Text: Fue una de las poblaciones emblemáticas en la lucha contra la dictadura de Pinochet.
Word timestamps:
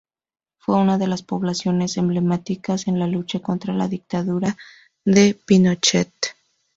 Fue 0.57 0.77
una 0.77 0.97
de 0.97 1.05
las 1.05 1.21
poblaciones 1.21 1.95
emblemáticas 1.95 2.87
en 2.87 2.97
la 2.97 3.05
lucha 3.05 3.39
contra 3.39 3.71
la 3.71 3.87
dictadura 3.87 4.57
de 5.05 5.35
Pinochet. 5.45 6.09